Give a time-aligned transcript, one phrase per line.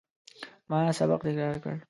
[0.69, 1.73] ما سبق تکرار کړ.